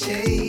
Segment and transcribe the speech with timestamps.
[0.00, 0.39] Shade.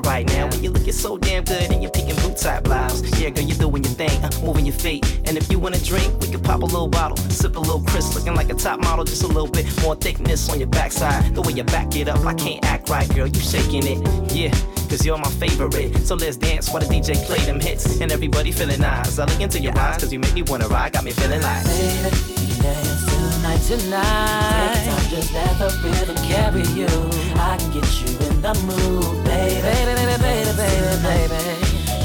[0.00, 0.48] Right now.
[0.48, 3.02] When you looking so damn good and you're picking blue type blouse.
[3.20, 5.20] Yeah, girl, you're doing your thing, uh, moving your feet.
[5.26, 8.14] And if you wanna drink, we can pop a little bottle, sip a little Chris,
[8.14, 11.34] looking like a top model, just a little bit more thickness on your backside.
[11.34, 13.26] The way you back it up, I can't act right, girl.
[13.26, 14.54] You shaking it, yeah
[14.88, 16.06] cause you're my favorite.
[16.06, 18.00] So let's dance while the DJ play them hits.
[18.00, 19.18] And everybody feeling nice.
[19.18, 21.64] I look into your eyes, cause you make me wanna ride, got me feeling like.
[21.66, 23.07] Baby,
[23.48, 24.74] dance tonight, tonight.
[24.74, 26.88] Take time, just let the rhythm carry you.
[27.36, 29.62] I can get you in the mood, baby.
[29.62, 31.40] Baby, baby, baby, baby, baby.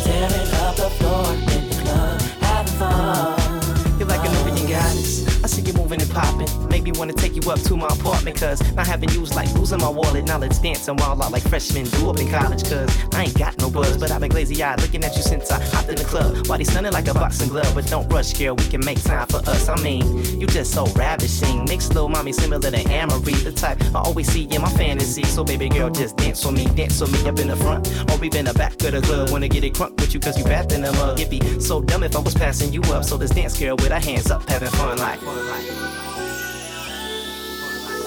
[0.04, 4.00] Tearing up the floor in the club, having fun.
[4.00, 5.44] You're like an Nubian goddess.
[5.44, 6.70] I see you moving and popping.
[6.70, 9.89] Maybe wanna take you up to my apartment, cause not having you's like losing my
[9.89, 10.26] wallet.
[10.26, 13.38] Now let's dance and wild out like freshmen do up in college, cause I ain't
[13.38, 15.96] got no buzz, but I've been glazy eyed looking at you since I hopped in
[15.96, 16.48] the club.
[16.48, 19.38] Body stunning like a boxing glove, but don't rush, girl, we can make time for
[19.50, 19.70] us.
[19.70, 21.66] I mean, you just so ravishing.
[21.66, 25.24] Mixed little mommy similar to Amerie, the type I always see in my fantasy.
[25.24, 28.18] So baby girl, just dance with me, dance with me up in the front, or
[28.18, 29.30] we even the back of the club.
[29.30, 31.20] Wanna get it crunk with you, cause you bathed in the mug.
[31.20, 33.04] It'd be so dumb if I was passing you up.
[33.04, 35.20] So let's dance, girl, with our hands up, having fun like.
[35.20, 35.83] Fun like.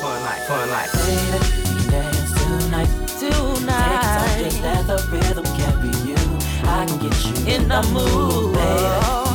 [0.01, 0.92] Fun like, fun like.
[0.92, 2.88] Baby, we can dance tonight.
[3.18, 3.92] Tonight.
[3.97, 6.16] Take time, just let the rhythm carry you.
[6.68, 8.55] I can get you In the mood.
[8.55, 9.26] baby.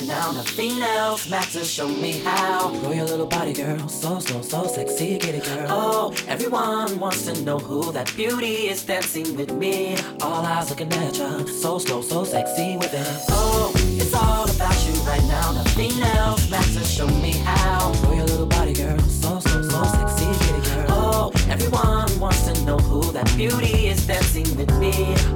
[0.00, 0.32] Right now.
[0.32, 1.70] Nothing else matters.
[1.70, 2.70] Show me how.
[2.80, 3.88] Grow your little body, girl.
[3.88, 5.18] So slow, so sexy.
[5.18, 5.66] Get it, girl.
[5.68, 9.96] Oh, everyone wants to know who that beauty is dancing with me.
[10.22, 11.46] All eyes looking at you.
[11.48, 13.24] So slow, so sexy with it.
[13.30, 15.52] Oh, it's all about you right now.
[15.52, 16.90] Nothing else matters.
[16.90, 17.92] Show me how.
[18.02, 18.98] Grow your little body, girl.
[19.00, 20.26] So slow, so sexy.
[20.46, 20.86] Get it, girl.
[20.88, 24.92] Oh, everyone wants to know who that beauty is dancing with me.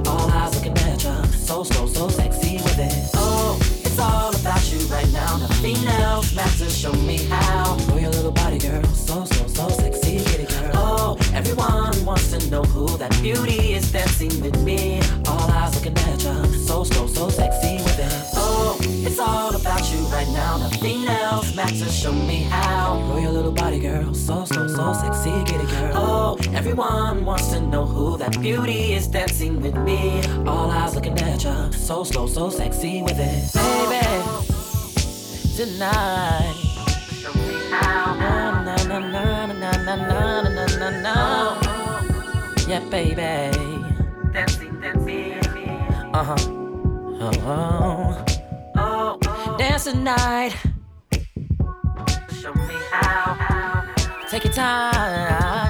[0.07, 1.37] All eyes looking at you.
[1.37, 2.94] So slow, so sexy with it.
[5.39, 6.77] Nothing else matters.
[6.77, 7.77] Show me how.
[7.87, 8.83] Grow your little body, girl.
[8.93, 10.17] So slow, so sexy.
[10.17, 10.71] Get girl.
[10.73, 15.01] Oh, everyone wants to know who that beauty is dancing with me.
[15.27, 16.65] All eyes looking at you.
[16.65, 18.13] So slow, so sexy with it.
[18.35, 20.57] Oh, it's all about you right now.
[20.57, 21.93] Nothing else matters.
[21.97, 22.97] Show me how.
[23.07, 24.13] Grow your little body, girl.
[24.13, 25.31] So slow, so sexy.
[25.45, 25.91] Get girl.
[25.95, 30.21] Oh, everyone wants to know who that beauty is dancing with me.
[30.45, 31.71] All eyes looking at you.
[31.73, 33.53] So slow, so sexy with it.
[33.53, 34.54] Baby,
[35.55, 36.55] tonight.
[37.71, 41.15] Na, na, na, na, na, na, na, na, na, na, na.
[42.67, 43.51] Yeah, baby.
[44.33, 45.39] Dancing, dancing.
[46.13, 46.35] Uh huh.
[47.17, 47.31] Oh,
[48.77, 49.57] Oh, oh.
[49.57, 50.53] Dance tonight.
[52.41, 53.85] show me how.
[54.29, 55.64] Take your time,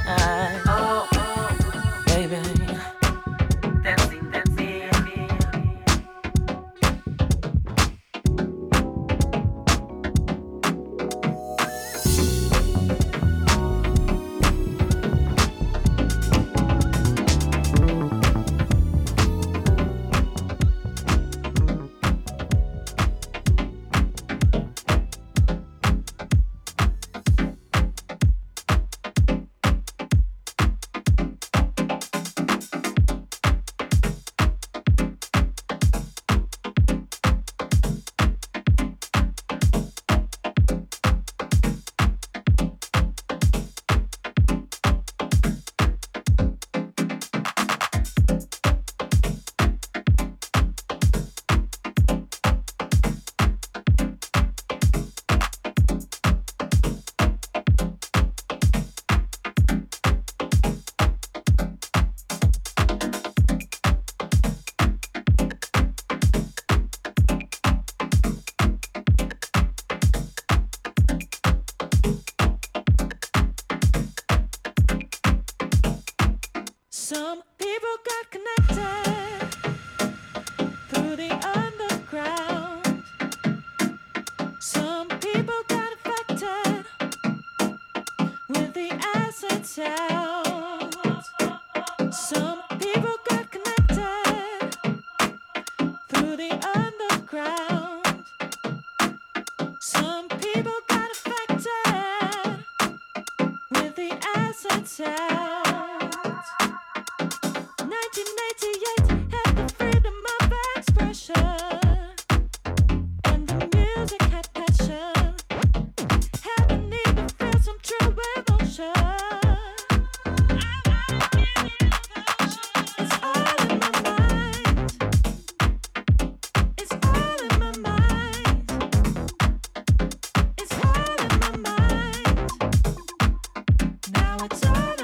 [134.37, 134.94] how it's all